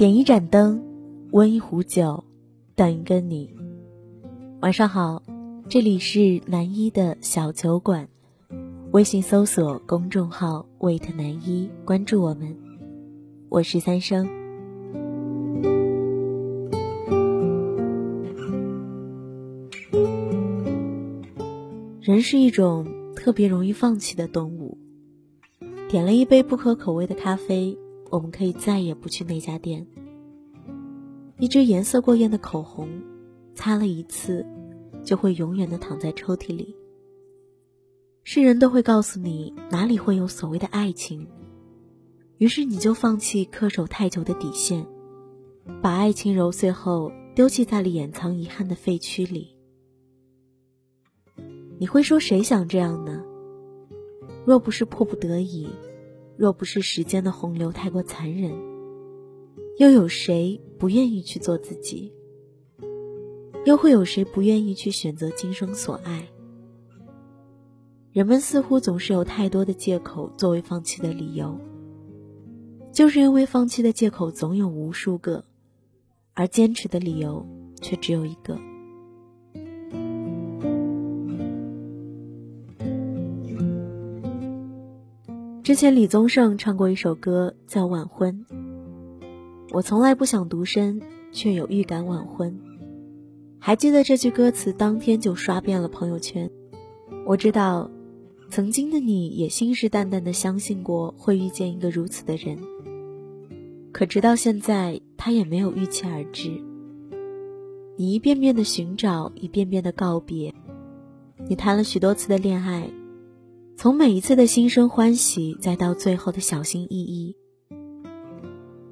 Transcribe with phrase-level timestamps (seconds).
[0.00, 0.82] 点一盏灯，
[1.30, 2.24] 温一壶酒，
[2.74, 3.54] 等一个你。
[4.62, 5.22] 晚上好，
[5.68, 8.08] 这里是南一的小酒馆，
[8.92, 12.56] 微信搜索公众号 “wait 南一”，关注我们。
[13.50, 14.26] 我是三生。
[22.00, 24.78] 人是一种特别容易放弃的动物，
[25.90, 27.76] 点了一杯不可口味的咖啡。
[28.10, 29.86] 我们可以再也不去那家店。
[31.38, 32.88] 一支颜色过艳的口红，
[33.54, 34.44] 擦了一次，
[35.02, 36.76] 就会永远的躺在抽屉里。
[38.24, 41.26] 世人都会告诉你哪里会有所谓的爱情，
[42.36, 44.86] 于是你就放弃恪守太久的底线，
[45.80, 49.56] 把爱情揉碎后丢弃在了掩藏遗憾的废墟里。
[51.78, 53.24] 你会说谁想这样呢？
[54.44, 55.68] 若不是迫不得已。
[56.40, 58.50] 若不是时间的洪流太过残忍，
[59.76, 62.14] 又有谁不愿意去做自己？
[63.66, 66.26] 又会有谁不愿意去选择今生所爱？
[68.10, 71.60] 人们似乎总是有太多的借口作为放弃的理由，
[72.90, 75.44] 就是因为放弃的借口总有无数个，
[76.32, 77.46] 而坚持的理由
[77.82, 78.58] 却只有一个。
[85.70, 88.44] 之前李宗盛唱过一首歌叫《晚婚》，
[89.70, 92.58] 我从来不想独身，却有预感晚婚。
[93.60, 96.50] 还记得这句歌词，当天就刷遍了朋友圈。
[97.24, 97.88] 我知道，
[98.48, 102.58] 曾经的你也信誓旦旦的相信过会遇见一个如此的人，
[103.92, 106.50] 可直到现在，他也没有预期而至。
[107.96, 110.52] 你一遍遍的寻找，一遍遍的告别，
[111.48, 112.90] 你谈了许多次的恋爱。
[113.76, 117.34] 从每一次的心生欢喜，再到最后的小心翼翼，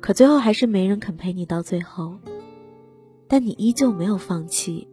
[0.00, 2.16] 可最后还是没人肯陪你到最后。
[3.28, 4.86] 但你依旧没有放弃，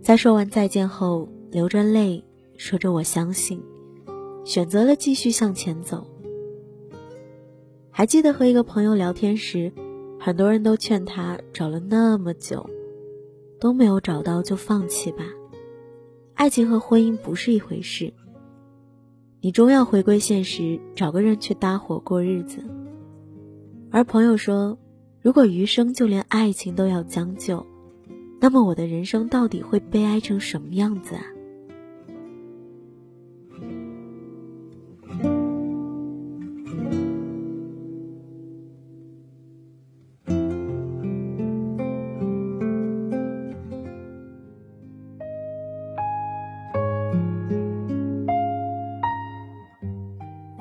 [0.00, 2.22] 在说完再见后，流着泪
[2.56, 3.60] 说着“我相信”，
[4.44, 6.06] 选择了继续向前走。
[7.90, 9.72] 还记得和一个朋友聊天时，
[10.20, 12.68] 很多人都劝他找了那么久，
[13.58, 15.24] 都没有找到就放弃吧，
[16.34, 18.12] 爱情和婚姻不是一回事。
[19.46, 22.64] 你终要回归现实，找个人去搭伙过日子。
[23.92, 24.76] 而朋友说，
[25.22, 27.64] 如果余生就连爱情都要将就，
[28.40, 31.22] 那么我的人生到底会悲哀成什么样子啊？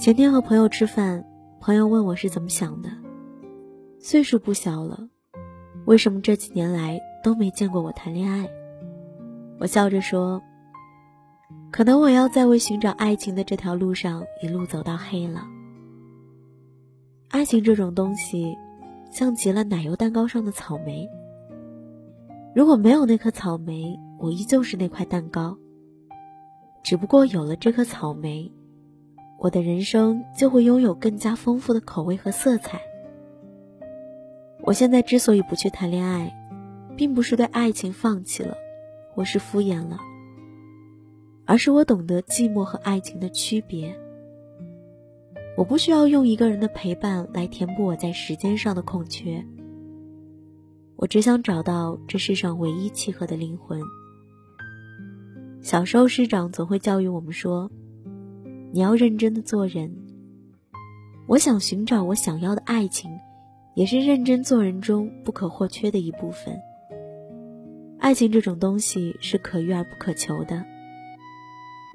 [0.05, 1.25] 前天和朋友吃饭，
[1.59, 2.91] 朋友问我是怎么想的。
[3.97, 5.09] 岁数不小了，
[5.85, 8.47] 为什么这几年来都没见过我谈恋爱？
[9.57, 10.39] 我笑着说
[11.73, 15.41] ：“可能我要在为寻找爱情的这条路上一路走到黑了。
[17.29, 18.55] 爱情这种东西，
[19.09, 21.09] 像极了奶油蛋糕上的草莓。
[22.53, 25.57] 如果没有那颗草莓，我依旧是那块蛋糕。
[26.83, 28.51] 只不过有了这颗草莓。”
[29.37, 32.81] 我的人生就会拥有更加丰富的口味和色彩。
[34.61, 36.33] 我现在之所以不去谈恋爱，
[36.95, 38.55] 并不是对爱情放弃了，
[39.13, 39.99] 我是敷衍了，
[41.45, 43.95] 而是我懂得寂寞和爱情的区别。
[45.57, 49.45] 我不需要用一个人的陪伴来填补我在时间上的空缺。
[50.95, 53.79] 我只想找到这世上唯一契合的灵魂。
[55.61, 57.69] 小时候，师长总会教育我们说。
[58.75, 59.89] 你要认真的做人。
[61.27, 63.09] 我想寻找我想要的爱情，
[63.73, 66.59] 也是认真做人中不可或缺的一部分。
[68.01, 70.65] 爱情这种东西是可遇而不可求的。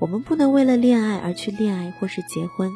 [0.00, 2.70] 我们不能为了恋爱而去恋爱或是结婚，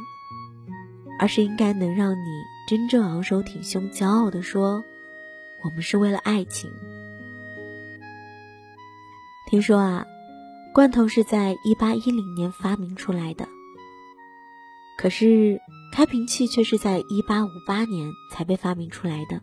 [1.18, 2.26] 而是应该能让你
[2.68, 4.84] 真正昂首挺胸、骄傲的说
[5.64, 6.70] ：“我们是为了爱情。”
[9.48, 10.04] 听说啊，
[10.74, 13.48] 罐头是在一八一零年发明出来的。
[15.04, 15.60] 可是，
[15.92, 19.38] 开瓶器却是在一八五八年才被发明出来的。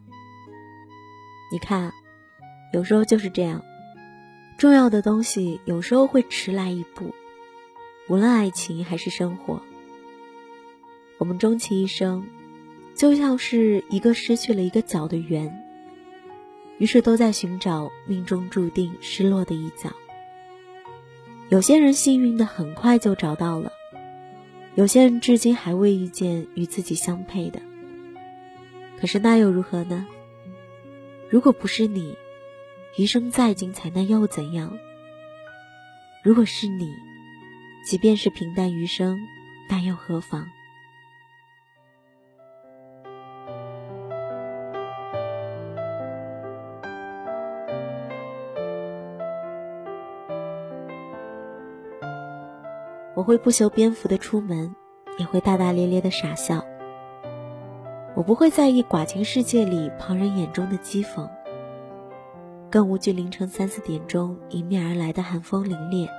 [1.51, 1.93] 你看，
[2.73, 3.61] 有时候就是这样，
[4.57, 7.13] 重要的东西有时候会迟来一步。
[8.09, 9.61] 无论爱情还是生活，
[11.19, 12.25] 我们终其一生，
[12.95, 15.63] 就像是一个失去了一个角的圆，
[16.79, 19.91] 于是都在寻找命中注定失落的一角。
[21.49, 23.71] 有些人幸运的很快就找到了。
[24.75, 27.61] 有些人至今还未遇见与自己相配的，
[28.97, 30.07] 可是那又如何呢？
[31.29, 32.15] 如果不是你，
[32.97, 34.71] 余生再精彩，那又怎样？
[36.23, 36.93] 如果是你，
[37.85, 39.19] 即便是平淡余生，
[39.69, 40.49] 那又何妨？
[53.21, 54.73] 我会不修边幅的出门，
[55.19, 56.59] 也会大大咧咧的傻笑。
[58.15, 61.29] 我不会在意寡情世界里旁人眼中的讥讽，
[62.67, 66.09] 更无惧凌晨三四点钟迎面而来的寒风凛冽。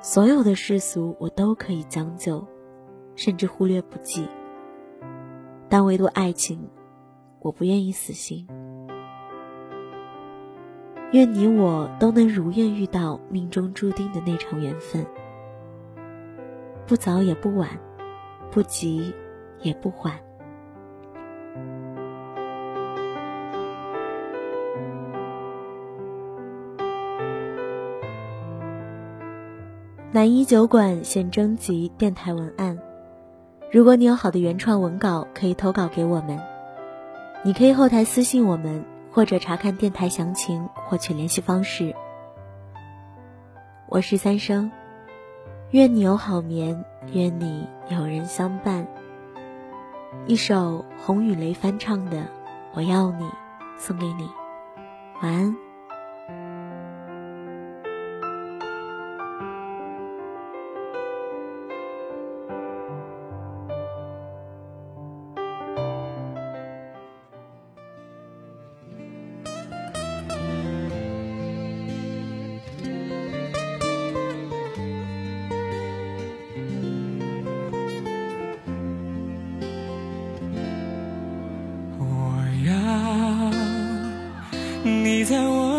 [0.00, 2.46] 所有的世俗我都可以将就，
[3.16, 4.28] 甚至忽略不计。
[5.68, 6.70] 但唯独爱情，
[7.40, 8.46] 我不愿意死心。
[11.10, 15.04] 愿你我都能如愿遇到命中注定的那场缘分，
[16.88, 17.68] 不早也不晚，
[18.50, 19.14] 不急
[19.60, 20.14] 也不缓。
[30.10, 32.78] 南一酒馆现征集电台文案，
[33.70, 36.40] 如果你有好的原创文稿，可以投稿给我们。
[37.44, 38.82] 你可以后台私信我们，
[39.12, 41.94] 或者查看电台详情获取联系方式。
[43.90, 44.70] 我是三生，
[45.72, 46.82] 愿你有好眠，
[47.12, 48.86] 愿你有人相伴。
[50.26, 52.16] 一首红雨雷翻唱的
[52.72, 53.24] 《我要你》，
[53.76, 54.26] 送给你，
[55.22, 55.67] 晚安。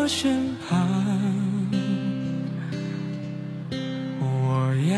[0.09, 0.75] 身旁，
[4.19, 4.97] 我要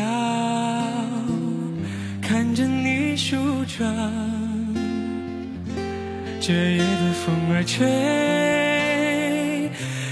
[2.22, 3.36] 看着你梳
[3.66, 3.94] 妆。
[6.40, 7.86] 这夜的风儿吹，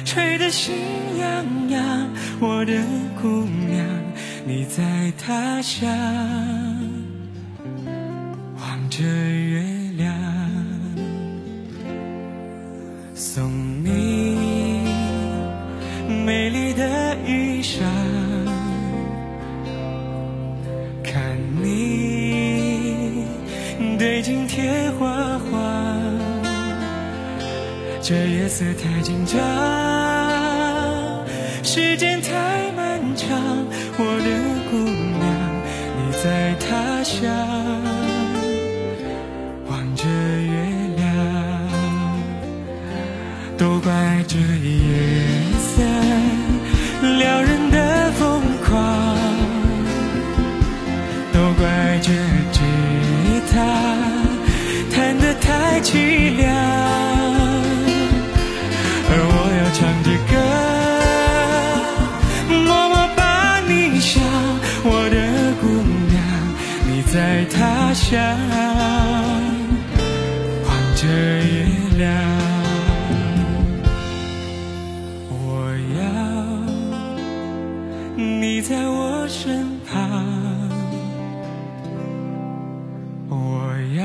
[0.05, 0.75] 吹得心
[1.19, 2.11] 痒痒。
[2.39, 2.85] 我的
[3.21, 3.87] 姑娘，
[4.47, 5.89] 你在他乡，
[8.61, 9.03] 望着
[28.11, 29.39] 这夜色太紧张，
[31.63, 33.29] 时间太漫长，
[33.99, 34.29] 我的
[34.69, 35.23] 姑娘
[35.95, 36.69] 你在他
[37.05, 37.31] 乡，
[39.69, 40.53] 望着月
[40.97, 41.07] 亮，
[43.57, 43.93] 都怪
[44.27, 44.75] 这夜
[45.61, 45.81] 色。
[47.17, 49.17] 撩人的疯狂，
[51.33, 52.11] 都怪这
[52.51, 52.59] 吉
[53.53, 53.55] 他
[54.91, 56.51] 弹得太凄凉，
[67.61, 68.19] 他乡，
[70.65, 71.67] 望着月
[71.99, 72.09] 亮。
[75.29, 76.01] 我要
[78.17, 80.25] 你在我身旁，
[83.29, 83.37] 我
[83.95, 84.03] 要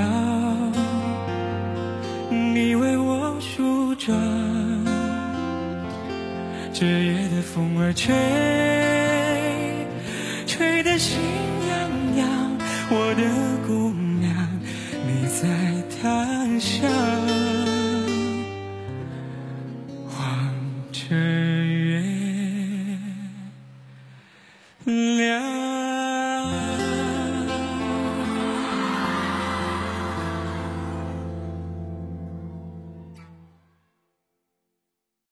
[2.30, 4.14] 你为我梳妆。
[6.74, 8.14] 这夜的风儿吹，
[10.46, 11.22] 吹得心
[21.10, 21.45] 望